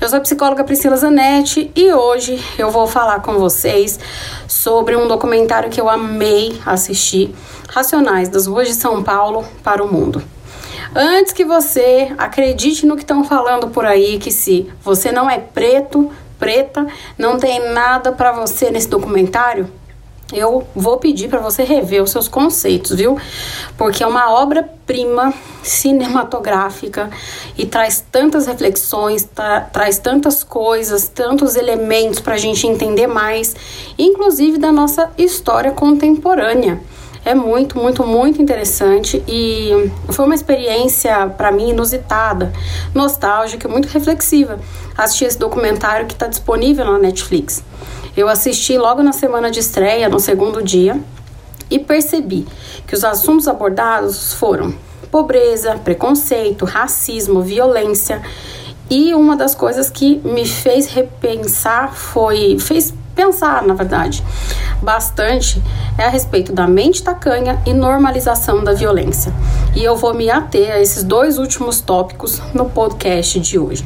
Eu 0.00 0.08
sou 0.08 0.18
a 0.18 0.22
psicóloga 0.22 0.64
Priscila 0.64 0.96
Zanetti 0.96 1.70
e 1.76 1.92
hoje 1.92 2.44
eu 2.58 2.72
vou 2.72 2.88
falar 2.88 3.20
com 3.20 3.38
vocês 3.38 4.00
sobre 4.48 4.96
um 4.96 5.06
documentário 5.06 5.70
que 5.70 5.80
eu 5.80 5.88
amei 5.88 6.60
assistir, 6.66 7.32
Racionais 7.68 8.28
das 8.28 8.48
Ruas 8.48 8.66
de 8.66 8.74
São 8.74 9.00
Paulo 9.04 9.44
para 9.62 9.84
o 9.84 9.92
Mundo. 9.92 10.20
Antes 10.98 11.30
que 11.30 11.44
você 11.44 12.10
acredite 12.16 12.86
no 12.86 12.96
que 12.96 13.02
estão 13.02 13.22
falando 13.22 13.68
por 13.68 13.84
aí, 13.84 14.18
que 14.18 14.32
se 14.32 14.66
você 14.82 15.12
não 15.12 15.28
é 15.28 15.38
preto, 15.38 16.10
preta, 16.38 16.86
não 17.18 17.38
tem 17.38 17.70
nada 17.70 18.12
para 18.12 18.32
você 18.32 18.70
nesse 18.70 18.88
documentário, 18.88 19.70
eu 20.32 20.66
vou 20.74 20.96
pedir 20.96 21.28
para 21.28 21.38
você 21.38 21.64
rever 21.64 22.02
os 22.02 22.10
seus 22.10 22.28
conceitos, 22.28 22.96
viu? 22.96 23.18
Porque 23.76 24.02
é 24.02 24.06
uma 24.06 24.32
obra-prima 24.40 25.34
cinematográfica 25.62 27.10
e 27.58 27.66
traz 27.66 28.02
tantas 28.10 28.46
reflexões, 28.46 29.22
tra 29.22 29.60
traz 29.60 29.98
tantas 29.98 30.42
coisas, 30.42 31.08
tantos 31.08 31.56
elementos 31.56 32.20
para 32.20 32.36
a 32.36 32.38
gente 32.38 32.66
entender 32.66 33.06
mais, 33.06 33.54
inclusive 33.98 34.56
da 34.56 34.72
nossa 34.72 35.10
história 35.18 35.72
contemporânea. 35.72 36.80
É 37.26 37.34
muito, 37.34 37.76
muito, 37.76 38.06
muito 38.06 38.40
interessante 38.40 39.20
e 39.26 39.90
foi 40.10 40.26
uma 40.26 40.34
experiência 40.36 41.26
para 41.36 41.50
mim 41.50 41.70
inusitada, 41.70 42.52
nostálgica 42.94 43.66
e 43.66 43.70
muito 43.70 43.86
reflexiva. 43.88 44.60
Assistir 44.96 45.24
esse 45.24 45.36
documentário 45.36 46.06
que 46.06 46.12
está 46.12 46.28
disponível 46.28 46.84
na 46.84 47.00
Netflix. 47.00 47.64
Eu 48.16 48.28
assisti 48.28 48.78
logo 48.78 49.02
na 49.02 49.12
semana 49.12 49.50
de 49.50 49.58
estreia, 49.58 50.08
no 50.08 50.20
segundo 50.20 50.62
dia, 50.62 51.00
e 51.68 51.80
percebi 51.80 52.46
que 52.86 52.94
os 52.94 53.02
assuntos 53.02 53.48
abordados 53.48 54.32
foram 54.34 54.72
pobreza, 55.10 55.76
preconceito, 55.78 56.64
racismo, 56.64 57.42
violência. 57.42 58.22
E 58.88 59.12
uma 59.14 59.34
das 59.34 59.52
coisas 59.52 59.90
que 59.90 60.18
me 60.18 60.46
fez 60.46 60.86
repensar 60.86 61.92
foi, 61.92 62.56
fez 62.60 62.94
pensar, 63.16 63.62
na 63.62 63.74
verdade, 63.74 64.22
bastante 64.80 65.60
é 65.98 66.04
a 66.04 66.08
respeito 66.10 66.52
da 66.52 66.68
mente 66.68 67.02
tacanha 67.02 67.60
e 67.66 67.72
normalização 67.72 68.62
da 68.62 68.74
violência. 68.74 69.32
E 69.74 69.82
eu 69.82 69.96
vou 69.96 70.14
me 70.14 70.30
ater 70.30 70.70
a 70.70 70.80
esses 70.80 71.02
dois 71.02 71.38
últimos 71.38 71.80
tópicos 71.80 72.40
no 72.52 72.66
podcast 72.66 73.40
de 73.40 73.58
hoje. 73.58 73.84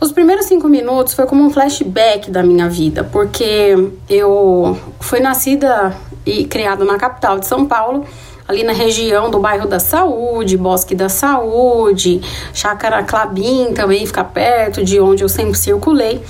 Os 0.00 0.12
primeiros 0.12 0.46
cinco 0.46 0.68
minutos 0.68 1.14
foi 1.14 1.26
como 1.26 1.44
um 1.44 1.50
flashback 1.50 2.30
da 2.30 2.42
minha 2.42 2.68
vida, 2.68 3.02
porque 3.04 3.90
eu 4.08 4.78
fui 5.00 5.20
nascida 5.20 5.96
e 6.26 6.44
criada 6.44 6.84
na 6.84 6.98
capital 6.98 7.38
de 7.38 7.46
São 7.46 7.66
Paulo, 7.66 8.04
ali 8.48 8.64
na 8.64 8.72
região 8.72 9.30
do 9.30 9.38
bairro 9.38 9.68
da 9.68 9.78
Saúde, 9.78 10.56
Bosque 10.56 10.94
da 10.94 11.10
Saúde, 11.10 12.22
Chácara 12.54 13.04
Clabim 13.04 13.74
também 13.74 14.06
fica 14.06 14.24
perto 14.24 14.82
de 14.82 14.98
onde 14.98 15.22
eu 15.22 15.28
sempre 15.28 15.56
circulei. 15.58 16.22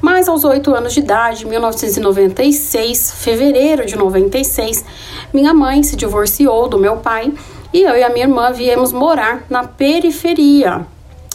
Mas 0.00 0.28
aos 0.28 0.44
oito 0.44 0.72
anos 0.72 0.94
de 0.94 1.00
idade, 1.00 1.44
1996, 1.44 3.14
fevereiro 3.18 3.84
de 3.84 3.96
96, 3.96 4.84
minha 5.32 5.52
mãe 5.52 5.82
se 5.82 5.96
divorciou 5.96 6.68
do 6.68 6.78
meu 6.78 6.98
pai 6.98 7.32
e 7.72 7.82
eu 7.82 7.96
e 7.96 8.04
a 8.04 8.08
minha 8.08 8.26
irmã 8.26 8.52
viemos 8.52 8.92
morar 8.92 9.42
na 9.50 9.64
periferia, 9.64 10.86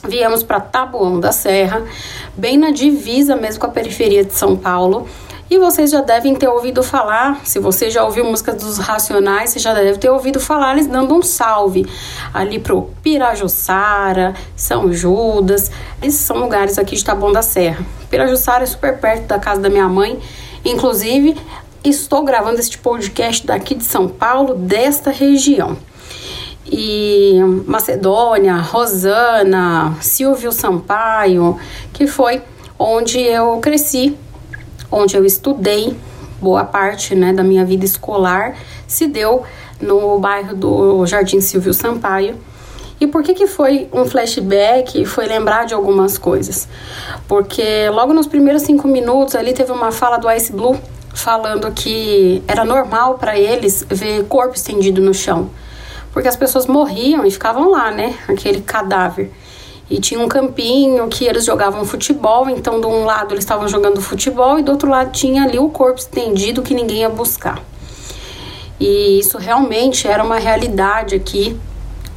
Viemos 0.07 0.43
para 0.43 0.61
Taboão 0.61 1.19
da 1.19 1.33
Serra, 1.33 1.83
bem 2.37 2.57
na 2.57 2.71
divisa 2.71 3.35
mesmo 3.35 3.59
com 3.59 3.67
a 3.67 3.69
periferia 3.69 4.23
de 4.23 4.33
São 4.33 4.55
Paulo. 4.55 5.05
E 5.49 5.57
vocês 5.57 5.89
já 5.89 6.01
devem 6.01 6.35
ter 6.35 6.47
ouvido 6.47 6.83
falar, 6.83 7.41
se 7.43 7.57
você 7.57 7.89
já 7.89 8.03
ouviu 8.03 8.23
música 8.23 8.53
dos 8.53 8.77
Racionais, 8.77 9.49
você 9.49 9.57
já 9.57 9.73
deve 9.73 9.97
ter 9.97 10.09
ouvido 10.09 10.39
falar 10.39 10.73
eles 10.73 10.85
dando 10.85 11.15
um 11.15 11.23
salve 11.23 11.87
ali 12.31 12.59
pro 12.59 12.83
Pirajussara, 13.01 14.35
São 14.55 14.93
Judas. 14.93 15.71
Esses 16.03 16.19
são 16.19 16.37
lugares 16.37 16.77
aqui 16.77 16.95
de 16.95 17.03
Taboão 17.03 17.31
da 17.31 17.41
Serra. 17.41 17.83
Pirajussara 18.11 18.63
é 18.63 18.67
super 18.67 18.99
perto 18.99 19.25
da 19.25 19.39
casa 19.39 19.59
da 19.59 19.69
minha 19.69 19.89
mãe. 19.89 20.19
Inclusive, 20.63 21.35
estou 21.83 22.23
gravando 22.23 22.59
este 22.59 22.77
podcast 22.77 23.47
daqui 23.47 23.73
de 23.73 23.85
São 23.85 24.07
Paulo, 24.07 24.53
desta 24.53 25.09
região 25.09 25.75
e 26.71 27.39
Macedônia, 27.65 28.57
Rosana, 28.57 29.97
Silvio 30.01 30.51
Sampaio, 30.51 31.57
que 31.91 32.05
foi 32.05 32.41
onde 32.77 33.19
eu 33.19 33.57
cresci, 33.57 34.15
onde 34.91 35.15
eu 35.15 35.25
estudei, 35.25 35.95
boa 36.41 36.63
parte 36.63 37.15
né, 37.15 37.33
da 37.33 37.43
minha 37.43 37.65
vida 37.65 37.85
escolar 37.85 38.55
se 38.87 39.07
deu 39.07 39.43
no 39.81 40.19
bairro 40.19 40.55
do 40.55 41.05
Jardim 41.05 41.41
Silvio 41.41 41.73
Sampaio. 41.73 42.37
E 42.99 43.07
por 43.07 43.23
que, 43.23 43.33
que 43.33 43.47
foi 43.47 43.87
um 43.93 44.05
flashback? 44.05 45.05
Foi 45.05 45.25
lembrar 45.25 45.65
de 45.65 45.73
algumas 45.73 46.17
coisas. 46.17 46.67
Porque 47.27 47.89
logo 47.89 48.13
nos 48.13 48.27
primeiros 48.27 48.63
cinco 48.63 48.87
minutos 48.87 49.35
ali 49.35 49.53
teve 49.53 49.71
uma 49.71 49.91
fala 49.91 50.17
do 50.17 50.29
Ice 50.31 50.51
Blue 50.51 50.77
falando 51.13 51.71
que 51.71 52.43
era 52.47 52.65
normal 52.65 53.17
para 53.17 53.37
eles 53.37 53.85
ver 53.89 54.25
corpo 54.25 54.55
estendido 54.55 55.01
no 55.01 55.13
chão 55.13 55.49
porque 56.11 56.27
as 56.27 56.35
pessoas 56.35 56.65
morriam 56.65 57.25
e 57.25 57.31
ficavam 57.31 57.69
lá, 57.69 57.91
né? 57.91 58.15
Aquele 58.27 58.61
cadáver. 58.61 59.31
E 59.89 59.99
tinha 59.99 60.19
um 60.19 60.27
campinho 60.27 61.07
que 61.07 61.25
eles 61.25 61.45
jogavam 61.45 61.83
futebol, 61.83 62.47
então 62.49 62.79
de 62.79 62.85
um 62.85 63.05
lado 63.05 63.33
eles 63.33 63.43
estavam 63.43 63.67
jogando 63.67 63.99
futebol 63.99 64.59
e 64.59 64.63
do 64.63 64.71
outro 64.71 64.89
lado 64.89 65.11
tinha 65.11 65.43
ali 65.43 65.57
o 65.57 65.69
corpo 65.69 65.99
estendido 65.99 66.61
que 66.61 66.75
ninguém 66.75 66.99
ia 66.99 67.09
buscar. 67.09 67.59
E 68.79 69.19
isso 69.19 69.37
realmente 69.37 70.07
era 70.07 70.23
uma 70.23 70.37
realidade 70.37 71.15
aqui 71.15 71.57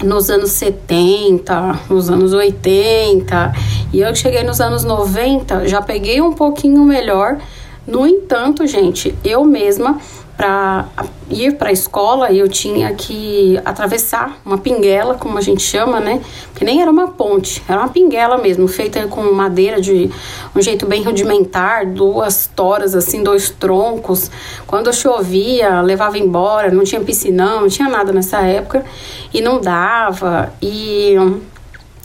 nos 0.02 0.30
anos 0.30 0.50
70, 0.50 1.80
nos 1.88 2.10
anos 2.10 2.32
80. 2.32 3.52
E 3.92 4.00
eu 4.00 4.14
cheguei 4.14 4.42
nos 4.42 4.60
anos 4.60 4.84
90, 4.84 5.66
já 5.66 5.80
peguei 5.80 6.20
um 6.20 6.32
pouquinho 6.32 6.84
melhor. 6.84 7.38
No 7.86 8.06
entanto, 8.06 8.66
gente, 8.66 9.14
eu 9.24 9.44
mesma 9.44 9.98
para 10.36 10.86
ir 11.30 11.56
para 11.56 11.70
a 11.70 11.72
escola 11.72 12.32
eu 12.32 12.48
tinha 12.48 12.92
que 12.94 13.58
atravessar 13.64 14.38
uma 14.44 14.58
pinguela, 14.58 15.14
como 15.14 15.38
a 15.38 15.40
gente 15.40 15.62
chama, 15.62 16.00
né? 16.00 16.20
Que 16.54 16.64
nem 16.64 16.82
era 16.82 16.90
uma 16.90 17.08
ponte, 17.08 17.62
era 17.68 17.80
uma 17.80 17.88
pinguela 17.88 18.38
mesmo, 18.38 18.66
feita 18.68 19.06
com 19.06 19.22
madeira 19.32 19.80
de 19.80 20.10
um 20.54 20.60
jeito 20.60 20.86
bem 20.86 21.02
rudimentar, 21.02 21.86
duas 21.86 22.50
toras 22.54 22.94
assim, 22.94 23.22
dois 23.22 23.50
troncos. 23.50 24.30
Quando 24.66 24.92
chovia, 24.92 25.80
levava 25.80 26.18
embora, 26.18 26.70
não 26.70 26.84
tinha 26.84 27.00
piscinão, 27.00 27.62
não 27.62 27.68
tinha 27.68 27.88
nada 27.88 28.12
nessa 28.12 28.40
época 28.40 28.84
e 29.32 29.40
não 29.40 29.60
dava. 29.60 30.52
E 30.60 31.14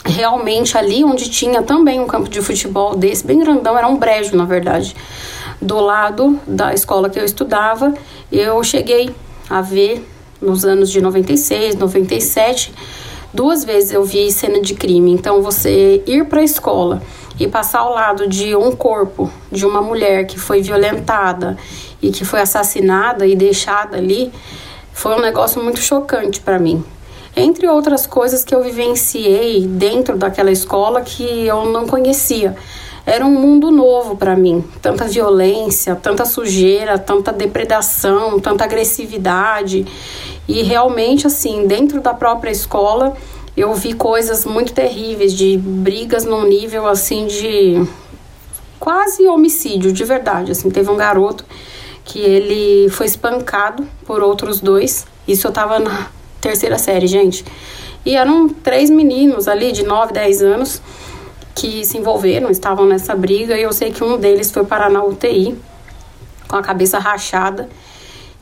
realmente 0.05 0.77
ali 0.77 1.03
onde 1.03 1.29
tinha 1.29 1.61
também 1.61 1.99
um 1.99 2.07
campo 2.07 2.29
de 2.29 2.41
futebol 2.41 2.95
desse, 2.95 3.25
bem 3.25 3.39
grandão, 3.39 3.77
era 3.77 3.87
um 3.87 3.97
brejo, 3.97 4.35
na 4.35 4.45
verdade 4.45 4.95
do 5.61 5.79
lado 5.79 6.39
da 6.47 6.73
escola 6.73 7.09
que 7.09 7.19
eu 7.19 7.25
estudava, 7.25 7.93
eu 8.31 8.63
cheguei 8.63 9.09
a 9.49 9.61
ver 9.61 10.07
nos 10.41 10.65
anos 10.65 10.91
de 10.91 11.01
96, 11.01 11.75
97, 11.75 12.73
duas 13.33 13.63
vezes 13.63 13.91
eu 13.91 14.03
vi 14.03 14.31
cena 14.31 14.61
de 14.61 14.73
crime. 14.73 15.11
Então, 15.11 15.41
você 15.41 16.03
ir 16.05 16.25
para 16.25 16.41
a 16.41 16.43
escola 16.43 17.01
e 17.39 17.47
passar 17.47 17.79
ao 17.79 17.93
lado 17.93 18.27
de 18.27 18.55
um 18.55 18.71
corpo 18.71 19.31
de 19.51 19.65
uma 19.65 19.81
mulher 19.81 20.25
que 20.25 20.39
foi 20.39 20.61
violentada 20.61 21.57
e 22.01 22.11
que 22.11 22.25
foi 22.25 22.41
assassinada 22.41 23.25
e 23.25 23.35
deixada 23.35 23.97
ali, 23.97 24.31
foi 24.91 25.15
um 25.15 25.21
negócio 25.21 25.61
muito 25.63 25.79
chocante 25.79 26.39
para 26.39 26.57
mim. 26.57 26.83
Entre 27.35 27.67
outras 27.67 28.07
coisas 28.07 28.43
que 28.43 28.53
eu 28.53 28.63
vivenciei 28.63 29.67
dentro 29.67 30.17
daquela 30.17 30.51
escola 30.51 31.01
que 31.01 31.45
eu 31.45 31.65
não 31.65 31.85
conhecia 31.85 32.55
era 33.07 33.25
um 33.25 33.31
mundo 33.31 33.71
novo 33.71 34.17
para 34.17 34.35
mim. 34.35 34.61
Tanta 34.81 35.05
violência, 35.05 35.95
tanta 35.95 36.25
sujeira, 36.25 36.99
tanta 36.99 37.31
depredação, 37.31 38.37
tanta 38.37 38.65
agressividade. 38.65 39.85
E 40.45 40.61
realmente, 40.61 41.25
assim, 41.25 41.65
dentro 41.65 42.01
da 42.01 42.13
própria 42.13 42.51
escola, 42.51 43.15
eu 43.55 43.73
vi 43.73 43.93
coisas 43.93 44.43
muito 44.43 44.73
terríveis, 44.73 45.31
de 45.33 45.57
brigas 45.57 46.25
num 46.25 46.45
nível 46.45 46.85
assim 46.85 47.27
de 47.27 47.87
quase 48.77 49.25
homicídio, 49.25 49.93
de 49.93 50.03
verdade. 50.03 50.51
Assim, 50.51 50.69
teve 50.69 50.91
um 50.91 50.97
garoto 50.97 51.45
que 52.03 52.19
ele 52.19 52.89
foi 52.89 53.05
espancado 53.05 53.87
por 54.05 54.21
outros 54.21 54.59
dois. 54.59 55.07
Isso 55.25 55.47
eu 55.47 55.51
tava 55.53 55.79
na 55.79 56.09
terceira 56.41 56.77
série, 56.77 57.07
gente. 57.07 57.45
E 58.05 58.17
eram 58.17 58.49
três 58.49 58.89
meninos 58.89 59.47
ali 59.47 59.71
de 59.71 59.83
9, 59.83 60.11
10 60.11 60.41
anos 60.41 60.81
que 61.57 61.83
se 61.83 61.97
envolveram, 61.97 62.51
estavam 62.51 62.85
nessa 62.85 63.15
briga, 63.15 63.57
e 63.57 63.63
eu 63.63 63.73
sei 63.73 63.91
que 63.91 64.03
um 64.03 64.17
deles 64.17 64.51
foi 64.51 64.63
parar 64.63 64.91
na 64.91 65.03
UTI 65.03 65.57
com 66.47 66.55
a 66.55 66.61
cabeça 66.61 66.99
rachada 66.99 67.67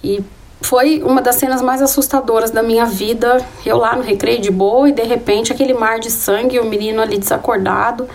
e 0.03 0.21
foi 0.61 1.01
uma 1.01 1.21
das 1.21 1.35
cenas 1.35 1.61
mais 1.61 1.81
assustadoras 1.81 2.51
da 2.51 2.61
minha 2.61 2.85
vida. 2.85 3.43
Eu 3.65 3.77
lá 3.77 3.95
no 3.95 4.01
recreio 4.01 4.41
de 4.41 4.51
boa 4.51 4.89
e 4.89 4.91
de 4.91 5.03
repente 5.03 5.51
aquele 5.53 5.73
mar 5.73 5.99
de 5.99 6.11
sangue, 6.11 6.59
o 6.59 6.65
menino 6.65 7.01
ali 7.01 7.17
desacordado. 7.17 8.07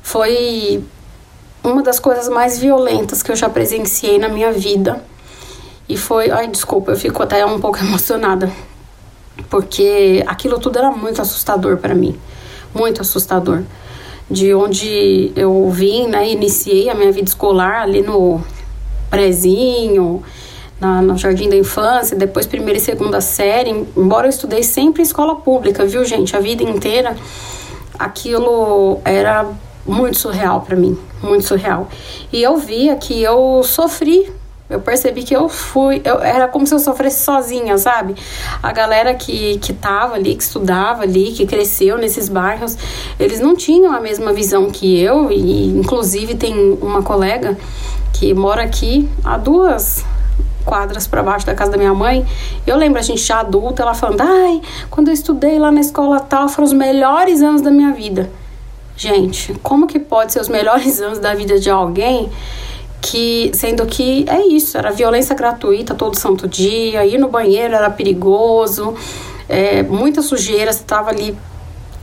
Foi 0.00 0.82
uma 1.64 1.82
das 1.82 1.98
coisas 1.98 2.28
mais 2.28 2.58
violentas 2.58 3.22
que 3.22 3.32
eu 3.32 3.36
já 3.36 3.48
presenciei 3.48 4.18
na 4.18 4.28
minha 4.28 4.52
vida. 4.52 5.02
E 5.88 5.96
foi, 5.96 6.30
ai, 6.30 6.46
desculpa, 6.48 6.92
eu 6.92 6.96
fico 6.96 7.22
até 7.22 7.44
um 7.44 7.60
pouco 7.60 7.78
emocionada, 7.82 8.50
porque 9.50 10.22
aquilo 10.26 10.58
tudo 10.58 10.78
era 10.78 10.90
muito 10.90 11.20
assustador 11.20 11.78
para 11.78 11.94
mim, 11.94 12.18
muito 12.72 13.00
assustador. 13.00 13.62
De 14.28 14.52
onde 14.54 15.30
eu 15.36 15.70
vim, 15.70 16.08
né, 16.08 16.28
iniciei 16.28 16.88
a 16.88 16.94
minha 16.94 17.12
vida 17.12 17.28
escolar 17.28 17.82
ali 17.82 18.02
no 18.02 18.40
prezinho, 19.08 20.22
na, 20.80 21.00
no 21.00 21.16
jardim 21.16 21.48
da 21.48 21.56
infância, 21.56 22.16
depois 22.16 22.46
primeira 22.46 22.78
e 22.78 22.82
segunda 22.82 23.20
série, 23.20 23.70
embora 23.96 24.26
eu 24.26 24.30
estudei 24.30 24.62
sempre 24.62 25.00
em 25.00 25.04
escola 25.04 25.36
pública, 25.36 25.84
viu, 25.86 26.04
gente, 26.04 26.36
a 26.36 26.40
vida 26.40 26.62
inteira, 26.62 27.16
aquilo 27.98 28.98
era 29.04 29.46
muito 29.86 30.18
surreal 30.18 30.60
para 30.62 30.76
mim, 30.76 30.98
muito 31.22 31.44
surreal. 31.44 31.88
E 32.32 32.42
eu 32.42 32.56
via 32.56 32.96
que 32.96 33.22
eu 33.22 33.62
sofri 33.62 34.30
eu 34.68 34.80
percebi 34.80 35.22
que 35.22 35.34
eu 35.34 35.48
fui, 35.48 36.02
eu, 36.04 36.18
era 36.20 36.48
como 36.48 36.66
se 36.66 36.74
eu 36.74 36.78
sofresse 36.78 37.22
sozinha, 37.22 37.78
sabe? 37.78 38.16
A 38.60 38.72
galera 38.72 39.14
que, 39.14 39.58
que 39.58 39.72
tava 39.72 40.16
ali, 40.16 40.34
que 40.34 40.42
estudava 40.42 41.04
ali, 41.04 41.32
que 41.32 41.46
cresceu 41.46 41.96
nesses 41.96 42.28
bairros, 42.28 42.76
eles 43.18 43.38
não 43.38 43.54
tinham 43.54 43.92
a 43.92 44.00
mesma 44.00 44.32
visão 44.32 44.70
que 44.70 45.00
eu, 45.00 45.30
e 45.30 45.68
inclusive 45.68 46.34
tem 46.34 46.76
uma 46.82 47.02
colega 47.02 47.56
que 48.12 48.34
mora 48.34 48.62
aqui 48.62 49.08
há 49.24 49.38
duas 49.38 50.04
quadras 50.64 51.06
para 51.06 51.22
baixo 51.22 51.46
da 51.46 51.54
casa 51.54 51.70
da 51.70 51.78
minha 51.78 51.94
mãe. 51.94 52.26
Eu 52.66 52.76
lembro 52.76 52.98
a 52.98 53.02
gente 53.02 53.22
já 53.22 53.40
adulta, 53.40 53.82
ela 53.82 53.94
falando: 53.94 54.22
"Ai, 54.22 54.60
quando 54.90 55.08
eu 55.08 55.14
estudei 55.14 55.60
lá 55.60 55.70
na 55.70 55.80
escola 55.80 56.18
tal, 56.18 56.48
foram 56.48 56.66
os 56.66 56.72
melhores 56.72 57.40
anos 57.40 57.62
da 57.62 57.70
minha 57.70 57.92
vida". 57.92 58.28
Gente, 58.96 59.54
como 59.62 59.86
que 59.86 59.98
pode 59.98 60.32
ser 60.32 60.40
os 60.40 60.48
melhores 60.48 61.00
anos 61.02 61.20
da 61.20 61.34
vida 61.34 61.60
de 61.60 61.70
alguém 61.70 62.28
que 63.06 63.52
sendo 63.54 63.86
que 63.86 64.24
é 64.28 64.46
isso, 64.48 64.76
era 64.76 64.90
violência 64.90 65.34
gratuita 65.34 65.94
todo 65.94 66.18
santo 66.18 66.48
dia, 66.48 67.06
ir 67.06 67.18
no 67.18 67.28
banheiro 67.28 67.74
era 67.74 67.88
perigoso, 67.88 68.94
é, 69.48 69.82
muita 69.84 70.22
sujeira, 70.22 70.72
você 70.72 70.80
estava 70.80 71.10
ali 71.10 71.36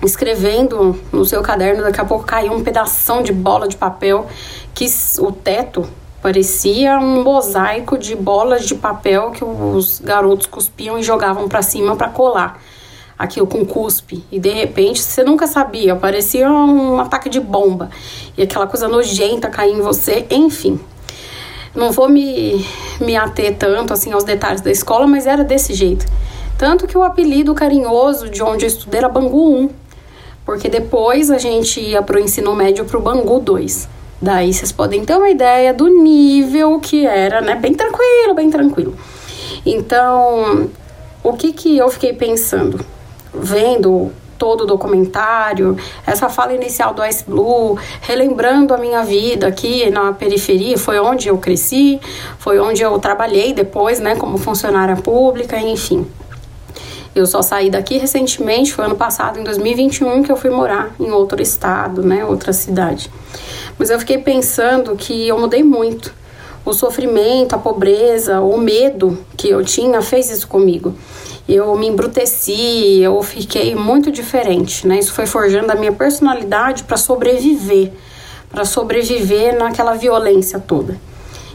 escrevendo 0.02 0.98
no 1.12 1.26
seu 1.26 1.42
caderno, 1.42 1.84
daqui 1.84 2.00
a 2.00 2.06
pouco 2.06 2.26
caiu 2.26 2.54
um 2.54 2.64
pedação 2.64 3.22
de 3.22 3.34
bola 3.34 3.68
de 3.68 3.76
papel 3.76 4.28
que 4.74 4.86
o 5.20 5.32
teto 5.32 5.86
parecia 6.22 6.98
um 6.98 7.22
mosaico 7.22 7.98
de 7.98 8.16
bolas 8.16 8.66
de 8.66 8.76
papel 8.76 9.32
que 9.32 9.44
os 9.44 10.00
garotos 10.00 10.46
cuspiam 10.46 10.98
e 10.98 11.04
jogavam 11.04 11.50
para 11.50 11.62
cima 11.62 11.98
para 11.98 12.08
colar 12.08 12.62
aquilo 13.20 13.46
com 13.46 13.66
cuspe 13.66 14.24
e 14.32 14.40
de 14.40 14.50
repente 14.50 15.02
você 15.02 15.24
nunca 15.24 15.48
sabia, 15.48 15.98
parecia 15.98 16.50
um 16.50 17.00
ataque 17.00 17.30
de 17.30 17.42
bomba 17.42 17.90
e 18.38 18.44
aquela 18.44 18.68
coisa 18.68 18.88
nojenta 18.88 19.50
cair 19.50 19.74
em 19.74 19.82
você, 19.82 20.26
enfim. 20.32 20.80
Não 21.76 21.92
vou 21.92 22.08
me, 22.08 22.66
me 23.02 23.16
ater 23.16 23.56
tanto 23.58 23.94
assim 23.94 24.12
aos 24.12 24.24
detalhes 24.24 24.62
da 24.62 24.72
escola, 24.72 25.08
mas 25.08 25.26
era 25.26 25.44
desse 25.44 25.74
jeito. 25.74 26.06
Tanto 26.58 26.88
que 26.88 26.98
o 26.98 27.04
apelido 27.04 27.54
carinhoso 27.56 28.30
de 28.30 28.44
onde 28.44 28.66
eu 28.66 28.68
estudei 28.68 29.00
era 29.00 29.10
Bangu 29.10 29.58
1, 29.58 29.70
porque 30.46 30.70
depois 30.70 31.32
a 31.32 31.38
gente 31.38 31.80
ia 31.80 32.02
para 32.02 32.18
o 32.18 32.20
ensino 32.20 32.54
médio 32.56 32.86
para 32.86 32.98
o 32.98 33.02
Bangu 33.02 33.40
2. 33.40 33.90
Daí 34.22 34.54
vocês 34.54 34.72
podem 34.72 35.04
ter 35.04 35.18
uma 35.18 35.30
ideia 35.30 35.74
do 35.74 35.88
nível 35.88 36.80
que 36.80 37.06
era, 37.06 37.42
né? 37.42 37.56
Bem 37.56 37.74
tranquilo, 37.74 38.34
bem 38.34 38.50
tranquilo. 38.50 38.96
Então, 39.66 40.70
o 41.24 41.34
que 41.34 41.52
que 41.52 41.78
eu 41.78 41.90
fiquei 41.90 42.14
pensando? 42.14 42.80
Vendo 43.34 44.12
todo 44.44 44.66
o 44.66 44.66
documentário, 44.66 45.78
essa 46.06 46.28
fala 46.28 46.54
inicial 46.54 46.94
do 46.94 47.02
Ice 47.06 47.24
Blue, 47.26 47.80
relembrando 48.02 48.74
a 48.74 48.78
minha 48.78 49.02
vida 49.02 49.48
aqui 49.48 49.90
na 49.90 50.12
periferia, 50.12 50.78
foi 50.78 51.00
onde 51.00 51.30
eu 51.30 51.38
cresci, 51.38 51.98
foi 52.40 52.60
onde 52.60 52.82
eu 52.82 53.00
trabalhei 53.00 53.54
depois, 53.54 54.02
né, 54.02 54.18
como 54.18 54.38
funcionária 54.38 54.98
pública, 54.98 55.58
enfim. 55.58 56.06
Eu 57.16 57.26
só 57.26 57.42
saí 57.42 57.70
daqui 57.70 57.98
recentemente, 57.98 58.74
foi 58.74 58.84
ano 58.84 58.98
passado, 58.98 59.40
em 59.40 59.46
2021, 59.46 60.24
que 60.24 60.32
eu 60.34 60.36
fui 60.36 60.50
morar 60.50 60.94
em 61.00 61.10
outro 61.10 61.42
estado, 61.42 62.04
né, 62.04 62.26
outra 62.26 62.52
cidade. 62.52 63.10
Mas 63.80 63.90
eu 63.90 63.98
fiquei 63.98 64.18
pensando 64.18 64.94
que 64.98 65.26
eu 65.26 65.40
mudei 65.40 65.64
muito. 65.64 66.14
O 66.66 66.74
sofrimento, 66.74 67.56
a 67.56 67.58
pobreza, 67.58 68.42
o 68.42 68.58
medo 68.58 69.18
que 69.38 69.48
eu 69.48 69.64
tinha 69.64 70.02
fez 70.02 70.30
isso 70.30 70.50
comigo 70.50 70.94
eu 71.48 71.76
me 71.76 71.88
embruteci, 71.88 73.02
eu 73.02 73.22
fiquei 73.22 73.76
muito 73.76 74.12
diferente, 74.12 74.88
né? 74.88 75.00
Isso 75.00 75.14
foi 75.14 75.26
forjando 75.26 75.72
a 75.72 75.76
minha 75.76 75.92
personalidade 75.92 76.84
para 76.84 76.96
sobreviver, 76.96 77.92
para 78.50 78.64
sobreviver 78.64 79.58
naquela 79.58 79.94
violência 79.94 80.58
toda. 80.60 80.98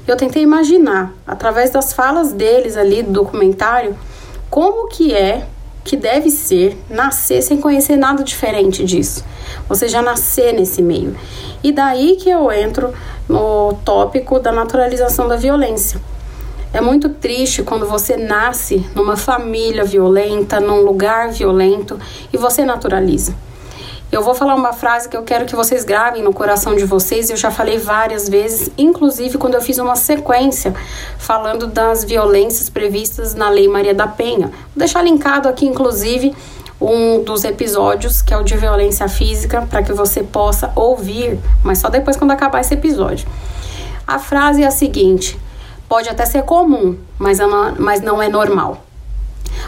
Eu 0.07 0.17
tentei 0.17 0.43
imaginar, 0.43 1.15
através 1.27 1.71
das 1.71 1.93
falas 1.93 2.33
deles 2.33 2.77
ali 2.77 3.03
do 3.03 3.13
documentário, 3.13 3.97
como 4.51 4.89
que 4.89 5.15
é 5.15 5.47
que 5.85 5.97
deve 5.97 6.31
ser 6.31 6.77
nascer 6.91 7.41
sem 7.43 7.59
conhecer 7.59 7.97
nada 7.97 8.23
diferente 8.23 8.85
disso. 8.85 9.25
Você 9.69 9.89
já 9.89 10.03
nascer 10.03 10.53
nesse 10.53 10.83
meio. 10.83 11.17
E 11.63 11.73
daí 11.73 12.17
que 12.17 12.29
eu 12.29 12.53
entro 12.53 12.93
no 13.27 13.73
tópico 13.85 14.39
da 14.39 14.53
naturalização 14.53 15.27
da 15.27 15.37
violência 15.37 15.99
é 16.79 16.81
muito 16.81 17.09
triste 17.09 17.65
quando 17.65 17.87
você 17.87 18.17
nasce 18.17 18.87
numa 18.95 19.17
família 19.17 19.85
violenta, 19.85 20.61
num 20.61 20.83
lugar 20.83 21.31
violento 21.31 21.99
e 22.33 22.37
você 22.37 22.65
naturaliza. 22.65 23.35
Eu 24.13 24.23
vou 24.23 24.33
falar 24.33 24.55
uma 24.55 24.73
frase 24.73 25.09
que 25.09 25.17
eu 25.17 25.25
quero 25.25 25.45
que 25.45 25.57
vocês 25.57 25.85
gravem 25.85 26.23
no 26.23 26.33
coração 26.33 26.77
de 26.77 26.85
vocês. 26.85 27.31
Eu 27.31 27.37
já 27.37 27.51
falei 27.51 27.79
várias 27.79 28.29
vezes, 28.29 28.71
inclusive 28.79 29.37
quando 29.39 29.55
eu 29.55 29.61
fiz 29.61 29.79
uma 29.79 29.97
sequência 29.97 30.73
falando 31.19 31.67
das 31.67 32.05
violências 32.05 32.71
previstas 32.71 33.35
na 33.35 33.51
Lei 33.51 33.67
Maria 33.67 33.93
da 33.93 34.07
Penha. 34.07 34.47
Vou 34.47 34.77
deixar 34.77 35.03
linkado 35.03 35.49
aqui, 35.49 35.67
inclusive, 35.67 36.33
um 36.81 37.25
dos 37.25 37.43
episódios 37.43 38.23
que 38.23 38.33
é 38.33 38.39
o 38.39 38.45
de 38.45 38.57
violência 38.57 39.09
física, 39.09 39.67
para 39.69 39.83
que 39.83 39.93
você 39.93 40.23
possa 40.23 40.71
ouvir, 40.77 41.41
mas 41.65 41.79
só 41.79 41.89
depois 41.89 42.17
quando 42.17 42.31
acabar 42.31 42.61
esse 42.61 42.73
episódio. 42.73 43.27
A 44.07 44.21
frase 44.21 44.63
é 44.63 44.67
a 44.67 44.71
seguinte: 44.71 45.37
Pode 45.89 46.09
até 46.09 46.27
ser 46.27 46.43
comum, 46.43 46.99
mas, 47.19 47.41
é 47.41 47.47
mas 47.79 48.03
não 48.03 48.23
é 48.23 48.29
normal. 48.29 48.85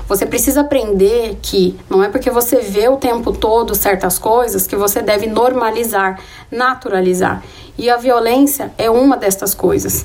Você 0.06 0.26
precisa 0.26 0.60
aprender 0.60 1.38
que 1.40 1.78
não 1.88 2.02
é 2.02 2.08
porque 2.08 2.30
você 2.30 2.56
vê 2.56 2.88
o 2.88 2.96
tempo 2.96 3.32
todo 3.32 3.74
certas 3.74 4.18
coisas 4.18 4.66
que 4.66 4.76
você 4.76 5.00
deve 5.00 5.26
normalizar, 5.26 6.20
naturalizar. 6.50 7.42
E 7.78 7.88
a 7.88 7.96
violência 7.96 8.72
é 8.76 8.90
uma 8.90 9.16
destas 9.16 9.54
coisas. 9.54 10.04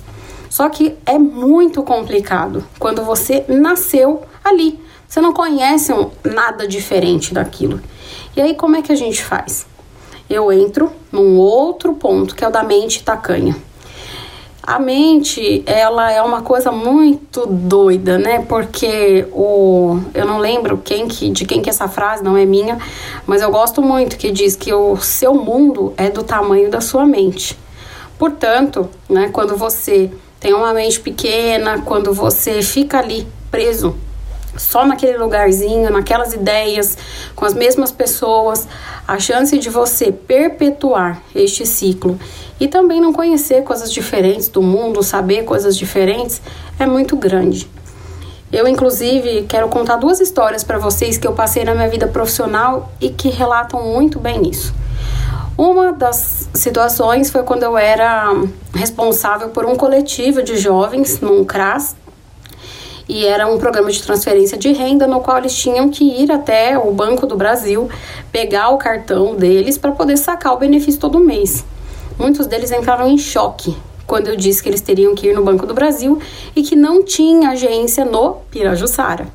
Só 0.49 0.69
que 0.69 0.95
é 1.05 1.17
muito 1.17 1.83
complicado 1.83 2.63
quando 2.79 3.03
você 3.03 3.43
nasceu 3.47 4.23
ali. 4.43 4.79
Você 5.07 5.19
não 5.19 5.33
conhece 5.33 5.91
nada 6.23 6.67
diferente 6.67 7.33
daquilo. 7.33 7.81
E 8.35 8.41
aí, 8.41 8.55
como 8.55 8.75
é 8.75 8.81
que 8.81 8.91
a 8.91 8.95
gente 8.95 9.23
faz? 9.23 9.65
Eu 10.29 10.51
entro 10.51 10.91
num 11.11 11.37
outro 11.37 11.93
ponto, 11.93 12.35
que 12.35 12.43
é 12.43 12.47
o 12.47 12.51
da 12.51 12.63
mente 12.63 13.03
tacanha. 13.03 13.55
A 14.67 14.79
mente, 14.79 15.61
ela 15.67 16.11
é 16.11 16.19
uma 16.23 16.41
coisa 16.41 16.71
muito 16.71 17.45
doida, 17.45 18.17
né? 18.17 18.43
Porque 18.49 19.27
o 19.31 19.99
eu 20.11 20.25
não 20.25 20.39
lembro 20.39 20.79
quem 20.83 21.07
que 21.07 21.29
de 21.29 21.45
quem 21.45 21.61
que 21.61 21.69
essa 21.69 21.87
frase 21.87 22.23
não 22.23 22.35
é 22.35 22.47
minha, 22.47 22.79
mas 23.27 23.43
eu 23.43 23.51
gosto 23.51 23.79
muito 23.79 24.17
que 24.17 24.31
diz 24.31 24.55
que 24.55 24.73
o 24.73 24.97
seu 24.97 25.35
mundo 25.35 25.93
é 25.97 26.09
do 26.09 26.23
tamanho 26.23 26.71
da 26.71 26.81
sua 26.81 27.05
mente. 27.05 27.55
Portanto, 28.17 28.89
né, 29.07 29.29
quando 29.31 29.55
você 29.55 30.09
tem 30.39 30.51
uma 30.51 30.73
mente 30.73 30.99
pequena, 30.99 31.83
quando 31.83 32.11
você 32.11 32.63
fica 32.63 32.97
ali 32.97 33.27
preso 33.51 33.95
só 34.57 34.83
naquele 34.83 35.17
lugarzinho, 35.17 35.91
naquelas 35.91 36.33
ideias, 36.33 36.97
com 37.35 37.45
as 37.45 37.53
mesmas 37.53 37.91
pessoas, 37.91 38.67
a 39.07 39.19
chance 39.19 39.55
de 39.59 39.69
você 39.69 40.11
perpetuar 40.11 41.21
este 41.35 41.67
ciclo 41.67 42.17
e 42.59 42.67
também 42.67 43.01
não 43.01 43.11
conhecer 43.11 43.63
coisas 43.63 43.91
diferentes 43.91 44.47
do 44.47 44.61
mundo, 44.61 45.03
saber 45.03 45.43
coisas 45.43 45.77
diferentes, 45.77 46.41
é 46.79 46.85
muito 46.85 47.15
grande. 47.15 47.69
Eu, 48.51 48.67
inclusive, 48.67 49.43
quero 49.49 49.67
contar 49.67 49.97
duas 49.97 50.19
histórias 50.19 50.63
para 50.63 50.77
vocês 50.77 51.17
que 51.17 51.27
eu 51.27 51.33
passei 51.33 51.63
na 51.63 51.73
minha 51.73 51.89
vida 51.89 52.07
profissional 52.07 52.91
e 53.01 53.09
que 53.09 53.29
relatam 53.29 53.83
muito 53.83 54.19
bem 54.19 54.49
isso. 54.49 54.73
Uma 55.57 55.91
das 55.91 56.49
situações 56.53 57.29
foi 57.29 57.43
quando 57.43 57.63
eu 57.63 57.77
era 57.77 58.31
responsável 58.73 59.49
por 59.49 59.65
um 59.65 59.75
coletivo 59.75 60.43
de 60.43 60.57
jovens 60.57 61.19
num 61.21 61.43
CRAS, 61.43 61.95
e 63.07 63.25
era 63.25 63.47
um 63.47 63.57
programa 63.57 63.91
de 63.91 64.01
transferência 64.01 64.57
de 64.57 64.71
renda 64.73 65.05
no 65.05 65.21
qual 65.21 65.37
eles 65.37 65.55
tinham 65.55 65.89
que 65.89 66.03
ir 66.03 66.31
até 66.31 66.77
o 66.77 66.91
Banco 66.91 67.27
do 67.27 67.37
Brasil, 67.37 67.89
pegar 68.31 68.69
o 68.69 68.77
cartão 68.77 69.35
deles 69.35 69.77
para 69.77 69.91
poder 69.91 70.17
sacar 70.17 70.53
o 70.53 70.57
benefício 70.57 70.99
todo 70.99 71.19
mês. 71.19 71.63
Muitos 72.17 72.47
deles 72.47 72.71
entraram 72.71 73.07
em 73.07 73.17
choque 73.17 73.75
quando 74.07 74.27
eu 74.27 74.35
disse 74.35 74.61
que 74.61 74.69
eles 74.69 74.81
teriam 74.81 75.15
que 75.15 75.27
ir 75.27 75.33
no 75.33 75.43
Banco 75.43 75.65
do 75.65 75.73
Brasil 75.73 76.21
e 76.55 76.63
que 76.63 76.75
não 76.75 77.03
tinha 77.03 77.49
agência 77.49 78.05
no 78.05 78.35
Pirajussara. 78.51 79.27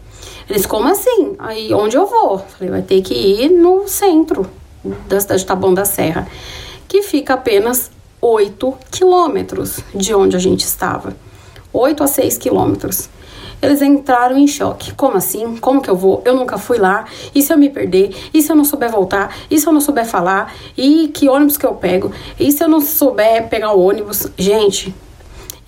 Eles, 0.48 0.66
como 0.66 0.88
assim? 0.88 1.34
Aí, 1.38 1.72
onde 1.72 1.96
eu 1.96 2.06
vou? 2.06 2.38
Falei, 2.38 2.70
vai 2.70 2.82
ter 2.82 3.02
que 3.02 3.14
ir 3.14 3.50
no 3.50 3.86
centro 3.86 4.48
da 5.06 5.20
cidade 5.20 5.42
de 5.42 5.46
Taboão 5.46 5.74
da 5.74 5.84
Serra, 5.84 6.26
que 6.88 7.02
fica 7.02 7.34
apenas 7.34 7.90
8 8.20 8.74
quilômetros 8.90 9.80
de 9.94 10.14
onde 10.14 10.36
a 10.36 10.38
gente 10.38 10.62
estava. 10.62 11.14
8 11.72 12.02
a 12.02 12.06
6 12.06 12.38
quilômetros. 12.38 13.08
Eles 13.62 13.82
entraram 13.82 14.38
em 14.38 14.46
choque. 14.46 14.94
Como 14.94 15.16
assim? 15.16 15.56
Como 15.56 15.82
que 15.82 15.90
eu 15.90 15.96
vou? 15.96 16.22
Eu 16.24 16.34
nunca 16.34 16.56
fui 16.56 16.78
lá. 16.78 17.04
E 17.34 17.42
se 17.42 17.52
eu 17.52 17.58
me 17.58 17.68
perder? 17.68 18.14
E 18.32 18.40
se 18.40 18.50
eu 18.50 18.56
não 18.56 18.64
souber 18.64 18.90
voltar? 18.90 19.34
E 19.50 19.58
se 19.58 19.66
eu 19.66 19.72
não 19.72 19.80
souber 19.80 20.06
falar? 20.06 20.54
E 20.76 21.08
que 21.08 21.28
ônibus 21.28 21.56
que 21.56 21.66
eu 21.66 21.74
pego? 21.74 22.10
E 22.38 22.50
se 22.50 22.64
eu 22.64 22.68
não 22.68 22.80
souber 22.80 23.48
pegar 23.48 23.72
o 23.72 23.80
ônibus? 23.80 24.28
Gente, 24.38 24.94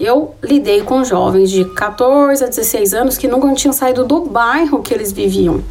eu 0.01 0.35
lidei 0.43 0.83
com 0.83 1.05
jovens 1.05 1.51
de 1.51 1.65
14 1.65 2.43
a 2.43 2.49
16 2.49 2.95
anos 2.95 3.19
que 3.19 3.29
nunca 3.29 3.53
tinham 3.55 3.73
saído 3.73 4.05
do 4.05 4.23
bairro 4.23 4.83
que 4.83 4.93
eles 4.95 5.13
viviam. 5.13 5.63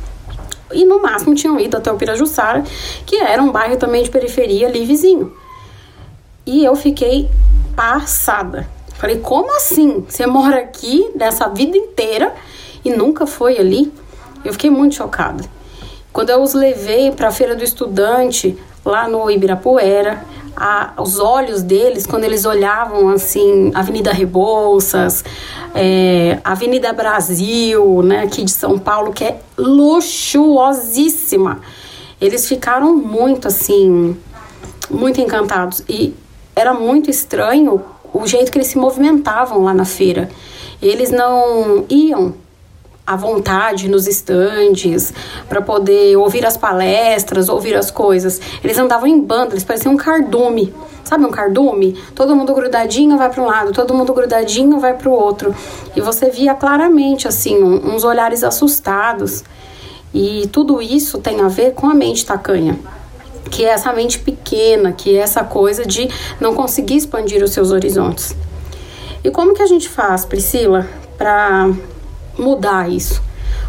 E 0.74 0.86
no 0.86 1.02
máximo 1.02 1.36
tinham 1.36 1.60
ido 1.60 1.76
até 1.76 1.92
o 1.92 1.98
Pirajussara, 1.98 2.64
que 3.06 3.18
era 3.18 3.42
um 3.42 3.52
bairro 3.52 3.78
também 3.78 4.04
de 4.04 4.10
periferia 4.10 4.68
ali 4.68 4.86
vizinho. 4.86 5.34
E 6.46 6.64
eu 6.64 6.76
fiquei 6.76 7.30
passada. 7.76 8.68
Falei, 9.02 9.18
como 9.18 9.52
assim? 9.56 10.06
Você 10.08 10.28
mora 10.28 10.60
aqui 10.60 11.10
nessa 11.16 11.48
vida 11.48 11.76
inteira 11.76 12.36
e 12.86 12.92
nunca 12.92 13.26
foi 13.26 13.58
ali? 13.58 13.92
Eu 14.46 14.54
fiquei 14.54 14.70
muito 14.70 14.94
chocada. 14.94 15.44
Quando 16.14 16.30
eu 16.30 16.40
os 16.40 16.54
levei 16.54 17.10
para 17.10 17.30
a 17.30 17.32
Feira 17.32 17.56
do 17.56 17.64
Estudante, 17.64 18.56
lá 18.86 19.08
no 19.08 19.28
Ibirapuera, 19.32 20.24
a, 20.56 20.94
os 21.00 21.18
olhos 21.18 21.64
deles, 21.64 22.06
quando 22.06 22.26
eles 22.26 22.46
olhavam 22.46 23.10
assim, 23.10 23.72
Avenida 23.74 24.14
Rebouças, 24.14 25.26
é, 25.74 26.38
Avenida 26.44 26.94
Brasil, 26.94 28.04
né, 28.04 28.22
aqui 28.22 28.44
de 28.44 28.52
São 28.52 28.78
Paulo, 28.78 29.14
que 29.14 29.24
é 29.24 29.40
luxuosíssima, 29.58 31.60
eles 32.22 32.48
ficaram 32.48 32.96
muito 32.96 33.48
assim, 33.48 34.16
muito 34.92 35.20
encantados. 35.20 35.84
E 35.90 36.14
era 36.56 36.72
muito 36.72 37.10
estranho 37.10 37.84
o 38.14 38.28
jeito 38.28 38.52
que 38.52 38.58
eles 38.58 38.68
se 38.68 38.78
movimentavam 38.78 39.64
lá 39.64 39.74
na 39.74 39.86
feira. 39.86 40.30
Eles 40.82 41.12
não 41.12 41.86
iam 41.90 42.34
à 43.06 43.16
vontade 43.16 43.90
nos 43.90 44.08
estandes 44.08 45.14
para 45.50 45.62
poder 45.62 46.16
ouvir 46.18 46.46
as 46.46 46.58
palestras, 46.58 47.50
ouvir 47.50 47.76
as 47.76 47.92
coisas. 47.92 48.40
Eles 48.64 48.78
andavam 48.78 49.08
em 49.08 49.20
banda, 49.20 49.54
eles 49.54 49.64
pareciam 49.64 49.94
um 49.94 49.98
cardume. 49.98 50.74
Sabe 51.04 51.26
um 51.26 51.32
cardume? 51.32 51.94
Todo 52.16 52.36
mundo 52.36 52.54
grudadinho 52.54 53.18
vai 53.18 53.30
para 53.30 53.44
um 53.44 53.46
lado, 53.46 53.72
todo 53.74 53.94
mundo 53.94 54.14
grudadinho 54.14 54.80
vai 54.80 54.94
para 54.94 55.10
o 55.10 55.12
outro. 55.12 55.54
E 55.96 56.00
você 56.00 56.30
via 56.30 56.54
claramente 56.54 57.28
assim 57.28 57.62
uns 57.62 58.04
olhares 58.04 58.44
assustados. 58.44 59.44
E 60.14 60.48
tudo 60.52 60.82
isso 60.82 61.18
tem 61.18 61.42
a 61.42 61.48
ver 61.48 61.74
com 61.74 61.90
a 61.90 61.94
mente 61.94 62.26
tacanha 62.26 62.78
que 63.52 63.66
é 63.66 63.70
essa 63.70 63.92
mente 63.92 64.18
pequena, 64.18 64.94
que 64.94 65.16
é 65.16 65.20
essa 65.20 65.44
coisa 65.44 65.86
de 65.86 66.10
não 66.40 66.56
conseguir 66.56 66.96
expandir 66.96 67.44
os 67.44 67.52
seus 67.52 67.70
horizontes. 67.72 68.36
E 69.24 69.30
como 69.30 69.54
que 69.54 69.62
a 69.62 69.68
gente 69.68 69.88
faz, 69.88 70.26
Priscila, 70.26 70.88
para 71.18 71.70
mudar 72.40 72.90
isso? 72.90 73.22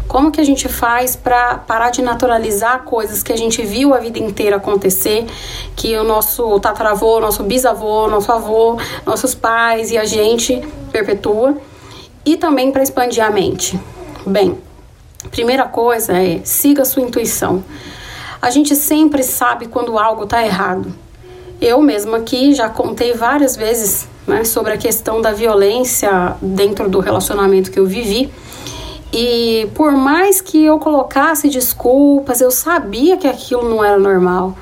Como 0.07 0.31
que 0.31 0.39
a 0.39 0.43
gente 0.43 0.67
faz 0.67 1.15
para 1.15 1.55
parar 1.55 1.89
de 1.89 2.01
naturalizar 2.01 2.83
coisas 2.83 3.21
que 3.21 3.31
a 3.31 3.37
gente 3.37 3.61
viu 3.63 3.93
a 3.93 3.99
vida 3.99 4.19
inteira 4.19 4.55
acontecer, 4.55 5.25
que 5.75 5.95
o 5.97 6.03
nosso 6.03 6.59
tataravô, 6.59 7.19
nosso 7.19 7.43
bisavô, 7.43 8.07
nosso 8.07 8.31
avô, 8.31 8.77
nossos 9.05 9.35
pais 9.35 9.91
e 9.91 9.97
a 9.97 10.05
gente 10.05 10.61
perpetua, 10.91 11.57
e 12.25 12.37
também 12.37 12.71
para 12.71 12.83
expandir 12.83 13.23
a 13.23 13.29
mente? 13.29 13.79
Bem, 14.25 14.57
primeira 15.29 15.65
coisa 15.65 16.13
é 16.17 16.41
siga 16.43 16.83
a 16.83 16.85
sua 16.85 17.03
intuição. 17.03 17.63
A 18.43 18.49
gente 18.49 18.75
sempre 18.75 19.23
sabe 19.23 19.67
quando 19.67 19.97
algo 19.97 20.25
está 20.25 20.45
errado. 20.45 20.93
Eu 21.61 21.81
mesma 21.81 22.17
aqui 22.17 22.53
já 22.53 22.67
contei 22.67 23.13
várias 23.13 23.55
vezes 23.55 24.05
né, 24.27 24.43
sobre 24.43 24.73
a 24.73 24.77
questão 24.77 25.21
da 25.21 25.31
violência 25.31 26.35
dentro 26.41 26.89
do 26.89 26.99
relacionamento 26.99 27.71
que 27.71 27.79
eu 27.79 27.85
vivi. 27.85 28.29
E 29.13 29.69
por 29.73 29.93
mais 29.93 30.41
que 30.41 30.61
eu 30.61 30.77
colocasse 30.77 31.47
desculpas, 31.47 32.41
eu 32.41 32.51
sabia 32.51 33.15
que 33.15 33.29
aquilo 33.29 33.69
não 33.69 33.81
era 33.81 33.97
normal. 33.97 34.57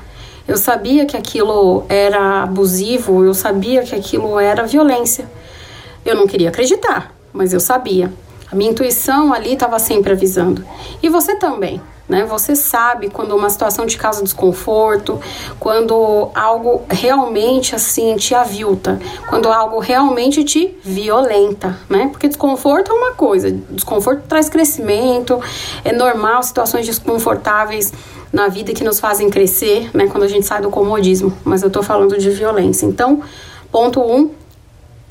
Eu 0.46 0.56
sabia 0.56 1.04
que 1.04 1.16
aquilo 1.16 1.84
era 1.88 2.44
abusivo, 2.44 3.24
eu 3.24 3.34
sabia 3.34 3.82
que 3.82 3.96
aquilo 3.96 4.38
era 4.38 4.64
violência. 4.64 5.28
Eu 6.06 6.14
não 6.14 6.28
queria 6.28 6.50
acreditar, 6.50 7.12
mas 7.32 7.52
eu 7.52 7.58
sabia. 7.58 8.12
A 8.48 8.54
minha 8.54 8.70
intuição 8.70 9.34
ali 9.34 9.54
estava 9.54 9.80
sempre 9.80 10.12
avisando. 10.12 10.64
E 11.02 11.08
você 11.08 11.34
também 11.34 11.80
né? 12.08 12.24
Você 12.24 12.54
sabe 12.54 13.08
quando 13.08 13.34
uma 13.34 13.48
situação 13.48 13.86
te 13.86 13.96
causa 13.96 14.22
desconforto, 14.22 15.20
quando 15.58 16.30
algo 16.34 16.82
realmente 16.88 17.74
assim 17.74 18.16
te 18.16 18.34
avilta, 18.34 19.00
quando 19.28 19.48
algo 19.48 19.78
realmente 19.78 20.44
te 20.44 20.76
violenta, 20.82 21.78
né? 21.88 22.08
Porque 22.10 22.28
desconforto 22.28 22.90
é 22.90 22.94
uma 22.94 23.12
coisa, 23.12 23.50
desconforto 23.70 24.24
traz 24.28 24.48
crescimento, 24.48 25.40
é 25.84 25.92
normal 25.92 26.42
situações 26.42 26.86
desconfortáveis 26.86 27.92
na 28.32 28.48
vida 28.48 28.72
que 28.72 28.82
nos 28.82 28.98
fazem 28.98 29.28
crescer, 29.28 29.90
né? 29.94 30.06
Quando 30.06 30.24
a 30.24 30.28
gente 30.28 30.46
sai 30.46 30.60
do 30.60 30.70
comodismo, 30.70 31.36
mas 31.44 31.62
eu 31.62 31.70
tô 31.70 31.82
falando 31.82 32.18
de 32.18 32.30
violência. 32.30 32.86
Então, 32.86 33.22
ponto 33.70 34.00
um, 34.00 34.30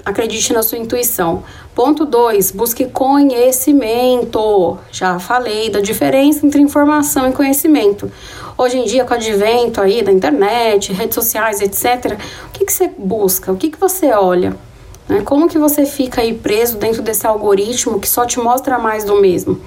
acredite 0.05 0.53
na 0.53 0.63
sua 0.63 0.77
intuição. 0.77 1.43
Ponto 1.73 2.05
2, 2.05 2.51
busque 2.51 2.85
conhecimento. 2.85 4.77
Já 4.91 5.19
falei 5.19 5.69
da 5.69 5.79
diferença 5.79 6.45
entre 6.45 6.61
informação 6.61 7.29
e 7.29 7.31
conhecimento. 7.31 8.11
Hoje 8.57 8.77
em 8.77 8.85
dia, 8.85 9.05
com 9.05 9.13
o 9.13 9.17
advento 9.17 9.81
aí 9.81 10.01
da 10.01 10.11
internet, 10.11 10.93
redes 10.93 11.15
sociais, 11.15 11.61
etc., 11.61 12.17
o 12.47 12.51
que, 12.51 12.65
que 12.65 12.73
você 12.73 12.89
busca? 12.97 13.51
O 13.51 13.57
que, 13.57 13.69
que 13.69 13.79
você 13.79 14.11
olha? 14.11 14.55
Né? 15.07 15.21
Como 15.21 15.49
que 15.49 15.57
você 15.57 15.85
fica 15.85 16.21
aí 16.21 16.33
preso 16.33 16.77
dentro 16.77 17.01
desse 17.01 17.25
algoritmo 17.25 17.99
que 17.99 18.07
só 18.07 18.25
te 18.25 18.39
mostra 18.39 18.77
mais 18.77 19.03
do 19.03 19.19
mesmo? 19.19 19.59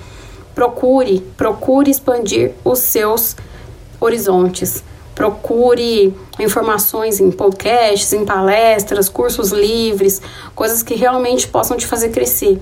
Procure, 0.54 1.20
procure 1.36 1.90
expandir 1.90 2.52
os 2.64 2.78
seus 2.78 3.36
horizontes 4.00 4.84
procure 5.14 6.14
informações 6.38 7.20
em 7.20 7.30
podcasts, 7.30 8.12
em 8.12 8.24
palestras, 8.24 9.08
cursos 9.08 9.52
livres, 9.52 10.20
coisas 10.54 10.82
que 10.82 10.94
realmente 10.94 11.46
possam 11.48 11.76
te 11.76 11.86
fazer 11.86 12.10
crescer. 12.10 12.60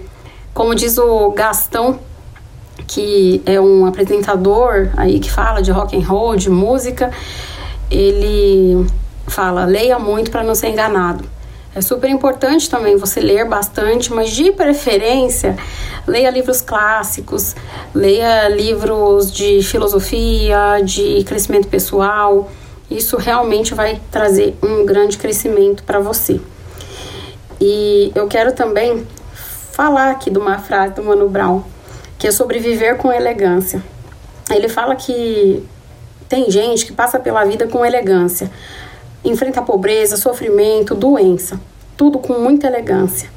Como 0.53 0.75
diz 0.75 0.99
o 0.99 1.31
Gastão, 1.31 1.99
que 2.87 3.43
é 3.47 3.61
um 3.61 3.87
apresentador 3.87 4.91
aí 4.97 5.19
que 5.19 5.31
fala 5.31 5.63
de 5.63 5.71
rock 5.71 5.97
and 5.97 6.07
roll, 6.07 6.37
de 6.37 6.51
música, 6.51 7.11
ele 7.91 8.87
fala: 9.27 9.65
leia 9.65 9.99
muito 9.99 10.31
para 10.31 10.43
não 10.43 10.55
ser 10.55 10.69
enganado. 10.69 11.25
É 11.75 11.81
super 11.81 12.11
importante 12.11 12.69
também 12.69 12.97
você 12.97 13.19
ler 13.19 13.49
bastante, 13.49 14.12
mas 14.12 14.31
de 14.31 14.52
preferência, 14.52 15.57
leia 16.07 16.29
livros 16.29 16.61
clássicos, 16.61 17.57
leia 17.95 18.47
livros 18.49 19.33
de 19.33 19.62
filosofia, 19.62 20.83
de 20.85 21.25
crescimento 21.25 21.69
pessoal. 21.69 22.50
Isso 22.91 23.17
realmente 23.17 23.73
vai 23.73 23.99
trazer 24.11 24.55
um 24.62 24.85
grande 24.85 25.17
crescimento 25.17 25.83
para 25.85 25.99
você. 25.99 26.38
E 27.59 28.12
eu 28.14 28.29
quero 28.29 28.52
também 28.52 29.07
falar 29.73 30.11
aqui 30.11 30.29
de 30.29 30.38
uma 30.38 30.59
frase 30.59 30.93
do 30.93 31.02
Mano 31.02 31.26
Brown, 31.26 31.62
que 32.19 32.26
é 32.26 32.31
sobre 32.31 32.59
viver 32.59 32.99
com 32.99 33.11
elegância. 33.11 33.83
Ele 34.50 34.69
fala 34.69 34.95
que 34.95 35.67
tem 36.29 36.50
gente 36.50 36.85
que 36.85 36.93
passa 36.93 37.19
pela 37.19 37.45
vida 37.45 37.67
com 37.67 37.85
elegância, 37.85 38.50
enfrenta 39.25 39.62
pobreza, 39.62 40.17
sofrimento, 40.17 40.95
doença, 40.95 41.61
tudo 41.97 42.19
com 42.19 42.35
muita 42.35 42.67
elegância. 42.67 43.31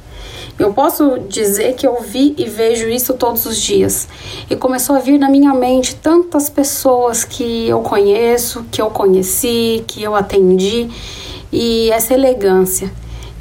Eu 0.58 0.72
posso 0.72 1.20
dizer 1.28 1.76
que 1.76 1.86
eu 1.86 2.02
vi 2.02 2.34
e 2.38 2.46
vejo 2.46 2.88
isso 2.88 3.14
todos 3.16 3.46
os 3.46 3.58
dias. 3.58 4.08
E 4.50 4.56
começou 4.56 4.96
a 4.96 5.00
vir 5.00 5.20
na 5.20 5.30
minha 5.30 5.54
mente 5.54 5.96
tantas 5.96 6.50
pessoas 6.50 7.26
que 7.26 7.68
eu 7.68 7.82
conheço, 7.82 8.66
que 8.72 8.82
eu 8.82 8.90
conheci, 8.90 9.84
que 9.86 10.02
eu 10.02 10.16
atendi, 10.16 10.90
e 11.52 11.92
essa 11.92 12.14
elegância. 12.14 12.90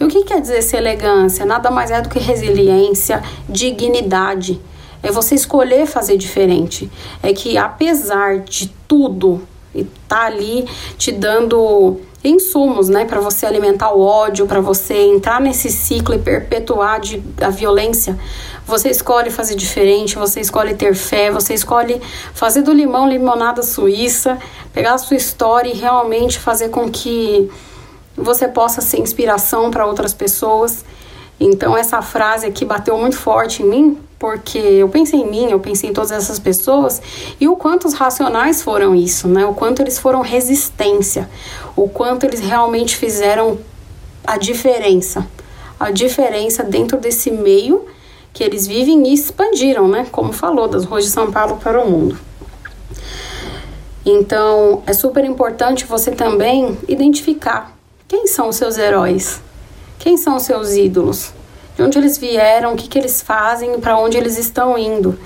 E 0.00 0.02
o 0.02 0.08
que 0.08 0.24
quer 0.24 0.40
dizer 0.40 0.58
essa 0.58 0.76
elegância? 0.76 1.46
Nada 1.46 1.70
mais 1.70 1.92
é 1.92 2.00
do 2.00 2.08
que 2.08 2.18
resiliência, 2.18 3.22
dignidade. 3.48 4.60
É 5.00 5.12
você 5.12 5.36
escolher 5.36 5.86
fazer 5.86 6.16
diferente. 6.16 6.90
É 7.22 7.32
que 7.32 7.56
apesar 7.56 8.40
de 8.40 8.74
tudo, 8.88 9.40
e 9.72 9.84
tá 10.08 10.24
ali 10.26 10.66
te 10.98 11.12
dando 11.12 12.00
insumos, 12.24 12.88
né, 12.88 13.04
para 13.04 13.20
você 13.20 13.44
alimentar 13.44 13.92
o 13.92 14.00
ódio, 14.00 14.46
para 14.46 14.60
você 14.60 14.94
entrar 14.94 15.40
nesse 15.40 15.70
ciclo 15.70 16.14
e 16.14 16.18
perpetuar 16.18 16.98
de, 16.98 17.22
a 17.40 17.50
violência. 17.50 18.18
Você 18.66 18.88
escolhe 18.88 19.30
fazer 19.30 19.54
diferente, 19.54 20.16
você 20.16 20.40
escolhe 20.40 20.74
ter 20.74 20.94
fé, 20.94 21.30
você 21.30 21.52
escolhe 21.52 22.00
fazer 22.32 22.62
do 22.62 22.72
limão 22.72 23.06
limonada 23.06 23.62
suíça, 23.62 24.38
pegar 24.72 24.94
a 24.94 24.98
sua 24.98 25.18
história 25.18 25.68
e 25.68 25.76
realmente 25.76 26.38
fazer 26.38 26.70
com 26.70 26.90
que 26.90 27.50
você 28.16 28.48
possa 28.48 28.80
ser 28.80 29.00
inspiração 29.00 29.70
para 29.70 29.86
outras 29.86 30.14
pessoas. 30.14 30.82
Então 31.38 31.76
essa 31.76 32.00
frase 32.00 32.46
aqui 32.46 32.64
bateu 32.64 32.96
muito 32.96 33.16
forte 33.16 33.62
em 33.62 33.66
mim, 33.66 33.98
porque 34.18 34.58
eu 34.58 34.88
pensei 34.88 35.20
em 35.20 35.30
mim, 35.30 35.50
eu 35.50 35.60
pensei 35.60 35.90
em 35.90 35.92
todas 35.92 36.10
essas 36.10 36.38
pessoas 36.38 37.02
e 37.40 37.48
o 37.48 37.56
quanto 37.56 37.86
os 37.86 37.94
racionais 37.94 38.62
foram 38.62 38.94
isso, 38.94 39.28
né? 39.28 39.44
O 39.44 39.54
quanto 39.54 39.82
eles 39.82 39.98
foram 39.98 40.20
resistência, 40.20 41.28
o 41.76 41.88
quanto 41.88 42.24
eles 42.24 42.40
realmente 42.40 42.96
fizeram 42.96 43.58
a 44.26 44.38
diferença, 44.38 45.26
a 45.78 45.90
diferença 45.90 46.62
dentro 46.62 46.98
desse 46.98 47.30
meio 47.30 47.84
que 48.32 48.42
eles 48.42 48.66
vivem 48.66 49.08
e 49.08 49.14
expandiram, 49.14 49.86
né? 49.86 50.06
Como 50.10 50.32
falou, 50.32 50.66
das 50.66 50.84
ruas 50.84 51.04
de 51.04 51.10
São 51.10 51.30
Paulo 51.30 51.56
para 51.56 51.80
o 51.80 51.88
mundo. 51.88 52.18
Então, 54.04 54.82
é 54.86 54.92
super 54.92 55.24
importante 55.24 55.86
você 55.86 56.10
também 56.10 56.76
identificar 56.88 57.74
quem 58.06 58.26
são 58.26 58.48
os 58.48 58.56
seus 58.56 58.76
heróis, 58.76 59.40
quem 59.98 60.16
são 60.16 60.36
os 60.36 60.42
seus 60.42 60.72
ídolos, 60.72 61.32
de 61.76 61.82
onde 61.82 61.98
eles 61.98 62.18
vieram, 62.18 62.74
o 62.74 62.76
que, 62.76 62.88
que 62.88 62.98
eles 62.98 63.22
fazem 63.22 63.80
para 63.80 63.98
onde 63.98 64.16
eles 64.16 64.38
estão 64.38 64.78
indo. 64.78 65.18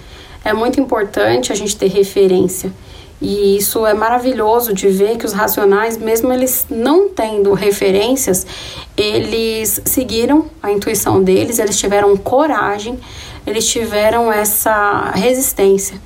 É 0.45 0.53
muito 0.53 0.81
importante 0.81 1.53
a 1.53 1.55
gente 1.55 1.77
ter 1.77 1.89
referência. 1.89 2.73
E 3.21 3.57
isso 3.57 3.85
é 3.85 3.93
maravilhoso 3.95 4.73
de 4.73 4.89
ver 4.89 5.17
que 5.17 5.27
os 5.27 5.33
racionais, 5.33 5.99
mesmo 5.99 6.33
eles 6.33 6.67
não 6.71 7.09
tendo 7.09 7.53
referências, 7.53 8.47
eles 8.97 9.81
seguiram 9.85 10.47
a 10.63 10.71
intuição 10.71 11.23
deles, 11.23 11.59
eles 11.59 11.77
tiveram 11.77 12.17
coragem, 12.17 12.99
eles 13.45 13.67
tiveram 13.67 14.33
essa 14.33 15.11
resistência 15.17 16.01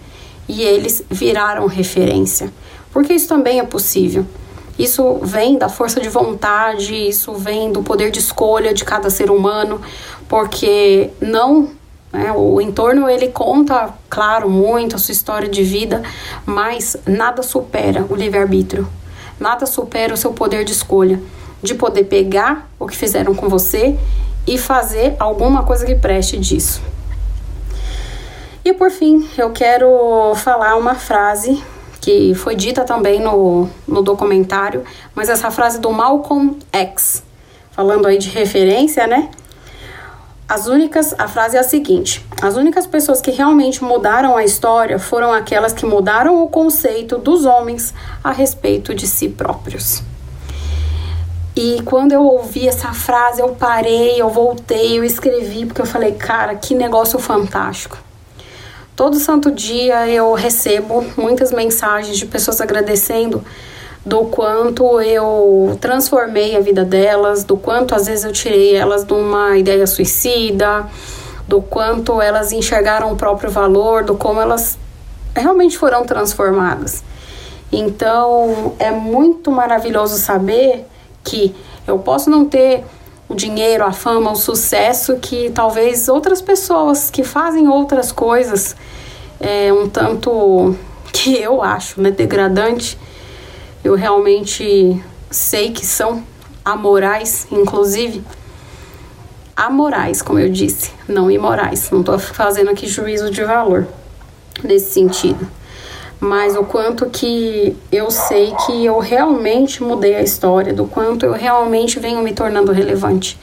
e 0.48 0.62
eles 0.62 1.02
viraram 1.10 1.66
referência. 1.66 2.50
Porque 2.90 3.12
isso 3.12 3.28
também 3.28 3.60
é 3.60 3.64
possível. 3.64 4.26
Isso 4.78 5.18
vem 5.22 5.58
da 5.58 5.68
força 5.68 6.00
de 6.00 6.08
vontade, 6.08 6.94
isso 6.94 7.34
vem 7.34 7.72
do 7.72 7.82
poder 7.82 8.10
de 8.10 8.18
escolha 8.18 8.72
de 8.72 8.84
cada 8.84 9.10
ser 9.10 9.30
humano, 9.30 9.80
porque 10.28 11.10
não 11.20 11.70
né? 12.12 12.30
O 12.32 12.60
entorno 12.60 13.08
ele 13.08 13.28
conta, 13.28 13.94
claro, 14.10 14.50
muito 14.50 14.96
a 14.96 14.98
sua 14.98 15.12
história 15.12 15.48
de 15.48 15.62
vida, 15.62 16.02
mas 16.44 16.96
nada 17.06 17.42
supera 17.42 18.04
o 18.08 18.14
livre-arbítrio, 18.14 18.86
nada 19.40 19.64
supera 19.64 20.12
o 20.12 20.16
seu 20.16 20.32
poder 20.32 20.64
de 20.64 20.72
escolha, 20.72 21.20
de 21.62 21.74
poder 21.74 22.04
pegar 22.04 22.68
o 22.78 22.86
que 22.86 22.96
fizeram 22.96 23.34
com 23.34 23.48
você 23.48 23.98
e 24.46 24.58
fazer 24.58 25.16
alguma 25.18 25.62
coisa 25.62 25.86
que 25.86 25.94
preste 25.94 26.38
disso. 26.38 26.82
E 28.64 28.72
por 28.74 28.90
fim, 28.90 29.28
eu 29.38 29.50
quero 29.50 30.34
falar 30.36 30.76
uma 30.76 30.94
frase 30.94 31.62
que 32.02 32.34
foi 32.34 32.56
dita 32.56 32.84
também 32.84 33.20
no, 33.20 33.68
no 33.86 34.02
documentário, 34.02 34.82
mas 35.14 35.28
essa 35.28 35.52
frase 35.52 35.78
do 35.78 35.90
Malcolm 35.92 36.58
X, 36.72 37.22
falando 37.70 38.06
aí 38.06 38.18
de 38.18 38.28
referência, 38.28 39.06
né? 39.06 39.30
As 40.48 40.66
únicas, 40.66 41.14
a 41.16 41.28
frase 41.28 41.56
é 41.56 41.60
a 41.60 41.62
seguinte: 41.62 42.26
as 42.42 42.56
únicas 42.56 42.88
pessoas 42.88 43.20
que 43.20 43.30
realmente 43.30 43.82
mudaram 43.84 44.36
a 44.36 44.44
história 44.44 44.98
foram 44.98 45.32
aquelas 45.32 45.72
que 45.72 45.86
mudaram 45.86 46.42
o 46.42 46.48
conceito 46.48 47.16
dos 47.16 47.44
homens 47.44 47.94
a 48.22 48.32
respeito 48.32 48.92
de 48.94 49.06
si 49.06 49.28
próprios. 49.28 50.02
E 51.54 51.82
quando 51.82 52.12
eu 52.12 52.24
ouvi 52.24 52.66
essa 52.66 52.92
frase, 52.92 53.40
eu 53.40 53.50
parei, 53.50 54.20
eu 54.20 54.28
voltei, 54.28 54.98
eu 54.98 55.04
escrevi, 55.04 55.66
porque 55.66 55.82
eu 55.82 55.86
falei, 55.86 56.12
cara, 56.12 56.56
que 56.56 56.74
negócio 56.74 57.18
fantástico. 57.18 57.96
Todo 59.02 59.18
santo 59.18 59.50
dia 59.50 60.08
eu 60.08 60.32
recebo 60.32 61.04
muitas 61.16 61.50
mensagens 61.50 62.16
de 62.16 62.24
pessoas 62.24 62.60
agradecendo 62.60 63.44
do 64.06 64.26
quanto 64.26 65.00
eu 65.00 65.76
transformei 65.80 66.56
a 66.56 66.60
vida 66.60 66.84
delas, 66.84 67.42
do 67.42 67.56
quanto 67.56 67.96
às 67.96 68.06
vezes 68.06 68.24
eu 68.24 68.30
tirei 68.30 68.76
elas 68.76 69.02
de 69.02 69.12
uma 69.12 69.58
ideia 69.58 69.88
suicida, 69.88 70.86
do 71.48 71.60
quanto 71.60 72.22
elas 72.22 72.52
enxergaram 72.52 73.10
o 73.10 73.16
próprio 73.16 73.50
valor, 73.50 74.04
do 74.04 74.14
como 74.14 74.40
elas 74.40 74.78
realmente 75.34 75.76
foram 75.76 76.04
transformadas. 76.04 77.02
Então 77.72 78.74
é 78.78 78.92
muito 78.92 79.50
maravilhoso 79.50 80.16
saber 80.16 80.86
que 81.24 81.52
eu 81.88 81.98
posso 81.98 82.30
não 82.30 82.44
ter 82.44 82.84
o 83.32 83.34
dinheiro, 83.34 83.84
a 83.84 83.92
fama, 83.92 84.30
o 84.30 84.36
sucesso 84.36 85.16
que 85.16 85.50
talvez 85.50 86.08
outras 86.08 86.42
pessoas 86.42 87.10
que 87.10 87.24
fazem 87.24 87.66
outras 87.66 88.12
coisas 88.12 88.76
é, 89.40 89.72
um 89.72 89.88
tanto 89.88 90.76
que 91.12 91.36
eu 91.36 91.62
acho 91.62 92.00
né, 92.00 92.10
degradante 92.10 92.98
eu 93.82 93.94
realmente 93.94 95.02
sei 95.30 95.72
que 95.72 95.84
são 95.84 96.22
amorais, 96.64 97.48
inclusive 97.50 98.22
amorais, 99.56 100.22
como 100.22 100.38
eu 100.38 100.48
disse, 100.48 100.92
não 101.08 101.30
imorais. 101.30 101.90
Não 101.90 102.00
estou 102.00 102.18
fazendo 102.18 102.70
aqui 102.70 102.86
juízo 102.86 103.30
de 103.30 103.42
valor 103.42 103.86
nesse 104.62 104.92
sentido. 104.92 105.48
Mas 106.22 106.54
o 106.54 106.62
quanto 106.62 107.10
que 107.10 107.76
eu 107.90 108.08
sei 108.08 108.54
que 108.64 108.84
eu 108.84 109.00
realmente 109.00 109.82
mudei 109.82 110.14
a 110.14 110.22
história, 110.22 110.72
do 110.72 110.86
quanto 110.86 111.26
eu 111.26 111.32
realmente 111.32 111.98
venho 111.98 112.22
me 112.22 112.32
tornando 112.32 112.70
relevante. 112.70 113.36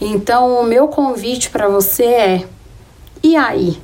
Então, 0.00 0.60
o 0.60 0.62
meu 0.62 0.86
convite 0.86 1.50
para 1.50 1.68
você 1.68 2.04
é: 2.04 2.44
e 3.20 3.34
aí? 3.34 3.82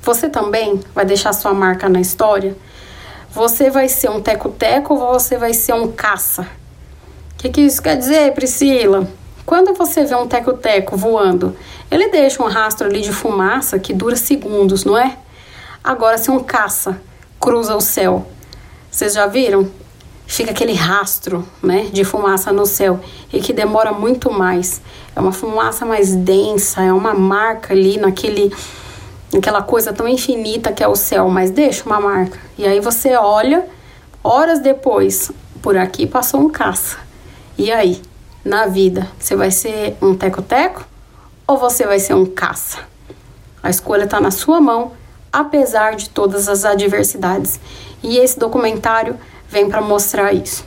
Você 0.00 0.30
também 0.30 0.80
vai 0.94 1.04
deixar 1.04 1.34
sua 1.34 1.52
marca 1.52 1.86
na 1.86 2.00
história? 2.00 2.56
Você 3.30 3.68
vai 3.68 3.90
ser 3.90 4.08
um 4.08 4.22
teco-teco 4.22 4.94
ou 4.94 5.12
você 5.12 5.36
vai 5.36 5.52
ser 5.52 5.74
um 5.74 5.92
caça? 5.92 6.48
O 7.34 7.42
que, 7.42 7.50
que 7.50 7.60
isso 7.60 7.82
quer 7.82 7.98
dizer, 7.98 8.32
Priscila? 8.32 9.06
Quando 9.44 9.74
você 9.74 10.06
vê 10.06 10.14
um 10.14 10.26
teco-teco 10.26 10.96
voando, 10.96 11.54
ele 11.90 12.08
deixa 12.08 12.42
um 12.42 12.46
rastro 12.46 12.86
ali 12.86 13.02
de 13.02 13.12
fumaça 13.12 13.78
que 13.78 13.92
dura 13.92 14.16
segundos, 14.16 14.82
não 14.82 14.96
é? 14.96 15.18
Agora, 15.84 16.16
se 16.16 16.30
um 16.30 16.42
caça 16.42 16.98
cruza 17.40 17.74
o 17.74 17.80
céu, 17.80 18.26
vocês 18.90 19.14
já 19.14 19.26
viram? 19.26 19.68
Fica 20.26 20.52
aquele 20.52 20.74
rastro, 20.74 21.44
né, 21.60 21.88
de 21.92 22.04
fumaça 22.04 22.52
no 22.52 22.66
céu 22.66 23.00
e 23.32 23.40
que 23.40 23.52
demora 23.52 23.92
muito 23.92 24.30
mais. 24.30 24.80
É 25.16 25.20
uma 25.20 25.32
fumaça 25.32 25.84
mais 25.84 26.14
densa, 26.14 26.82
é 26.82 26.92
uma 26.92 27.14
marca 27.14 27.72
ali 27.72 27.96
naquele 27.96 28.52
aquela 29.36 29.62
coisa 29.62 29.92
tão 29.92 30.06
infinita 30.06 30.72
que 30.72 30.82
é 30.82 30.88
o 30.88 30.94
céu, 30.94 31.28
mas 31.28 31.50
deixa 31.50 31.84
uma 31.84 32.00
marca. 32.00 32.38
E 32.58 32.66
aí 32.66 32.78
você 32.78 33.16
olha, 33.16 33.66
horas 34.22 34.60
depois, 34.60 35.32
por 35.62 35.76
aqui 35.76 36.06
passou 36.06 36.40
um 36.40 36.50
caça. 36.50 36.98
E 37.56 37.70
aí, 37.72 38.00
na 38.44 38.66
vida, 38.66 39.08
você 39.18 39.34
vai 39.34 39.50
ser 39.50 39.96
um 40.00 40.14
teco-teco 40.14 40.84
ou 41.46 41.58
você 41.58 41.86
vai 41.86 41.98
ser 41.98 42.14
um 42.14 42.26
caça? 42.26 42.78
A 43.62 43.70
escolha 43.70 44.04
está 44.04 44.20
na 44.20 44.30
sua 44.30 44.60
mão, 44.60 44.92
apesar 45.32 45.96
de 45.96 46.10
todas 46.10 46.48
as 46.48 46.64
adversidades. 46.64 47.58
E 48.02 48.18
esse 48.18 48.38
documentário 48.38 49.18
vem 49.48 49.68
para 49.68 49.80
mostrar 49.80 50.32
isso. 50.32 50.64